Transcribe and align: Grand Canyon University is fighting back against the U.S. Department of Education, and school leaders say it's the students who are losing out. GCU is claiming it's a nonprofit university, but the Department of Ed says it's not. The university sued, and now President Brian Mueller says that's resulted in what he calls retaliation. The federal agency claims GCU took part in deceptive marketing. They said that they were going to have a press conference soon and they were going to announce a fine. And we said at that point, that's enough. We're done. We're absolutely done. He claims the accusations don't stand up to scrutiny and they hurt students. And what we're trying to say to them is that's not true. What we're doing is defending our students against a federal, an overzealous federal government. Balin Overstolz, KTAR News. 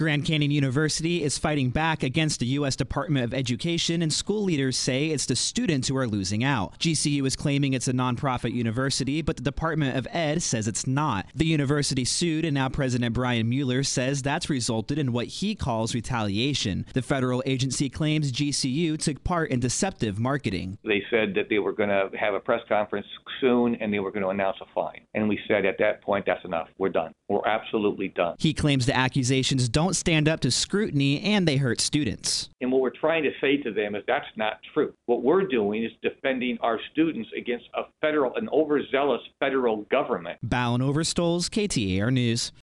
Grand 0.00 0.24
Canyon 0.24 0.50
University 0.50 1.22
is 1.22 1.36
fighting 1.36 1.68
back 1.68 2.02
against 2.02 2.40
the 2.40 2.46
U.S. 2.46 2.74
Department 2.74 3.22
of 3.22 3.34
Education, 3.34 4.00
and 4.00 4.10
school 4.10 4.42
leaders 4.42 4.78
say 4.78 5.08
it's 5.08 5.26
the 5.26 5.36
students 5.36 5.88
who 5.88 5.96
are 5.98 6.06
losing 6.06 6.42
out. 6.42 6.78
GCU 6.78 7.26
is 7.26 7.36
claiming 7.36 7.74
it's 7.74 7.86
a 7.86 7.92
nonprofit 7.92 8.54
university, 8.54 9.20
but 9.20 9.36
the 9.36 9.42
Department 9.42 9.98
of 9.98 10.08
Ed 10.10 10.40
says 10.42 10.66
it's 10.66 10.86
not. 10.86 11.26
The 11.34 11.44
university 11.44 12.06
sued, 12.06 12.46
and 12.46 12.54
now 12.54 12.70
President 12.70 13.12
Brian 13.14 13.50
Mueller 13.50 13.82
says 13.82 14.22
that's 14.22 14.48
resulted 14.48 14.96
in 14.96 15.12
what 15.12 15.26
he 15.26 15.54
calls 15.54 15.94
retaliation. 15.94 16.86
The 16.94 17.02
federal 17.02 17.42
agency 17.44 17.90
claims 17.90 18.32
GCU 18.32 18.96
took 18.96 19.22
part 19.22 19.50
in 19.50 19.60
deceptive 19.60 20.18
marketing. 20.18 20.78
They 20.82 21.02
said 21.10 21.34
that 21.34 21.50
they 21.50 21.58
were 21.58 21.72
going 21.72 21.90
to 21.90 22.08
have 22.18 22.32
a 22.32 22.40
press 22.40 22.62
conference 22.70 23.06
soon 23.38 23.74
and 23.74 23.92
they 23.92 23.98
were 23.98 24.10
going 24.10 24.22
to 24.22 24.30
announce 24.30 24.56
a 24.62 24.66
fine. 24.74 25.02
And 25.12 25.28
we 25.28 25.38
said 25.46 25.66
at 25.66 25.76
that 25.78 26.00
point, 26.02 26.24
that's 26.24 26.44
enough. 26.46 26.68
We're 26.78 26.88
done. 26.88 27.12
We're 27.28 27.46
absolutely 27.46 28.08
done. 28.08 28.36
He 28.38 28.54
claims 28.54 28.86
the 28.86 28.96
accusations 28.96 29.68
don't 29.68 29.89
stand 29.94 30.28
up 30.28 30.40
to 30.40 30.50
scrutiny 30.50 31.20
and 31.20 31.46
they 31.46 31.56
hurt 31.56 31.80
students. 31.80 32.48
And 32.60 32.70
what 32.70 32.80
we're 32.80 32.90
trying 32.90 33.22
to 33.24 33.30
say 33.40 33.56
to 33.58 33.72
them 33.72 33.94
is 33.94 34.02
that's 34.06 34.26
not 34.36 34.60
true. 34.74 34.92
What 35.06 35.22
we're 35.22 35.46
doing 35.46 35.84
is 35.84 35.92
defending 36.02 36.58
our 36.60 36.78
students 36.92 37.30
against 37.36 37.66
a 37.74 37.82
federal, 38.00 38.34
an 38.36 38.48
overzealous 38.50 39.22
federal 39.38 39.82
government. 39.90 40.38
Balin 40.42 40.80
Overstolz, 40.80 41.48
KTAR 41.48 42.12
News. 42.12 42.52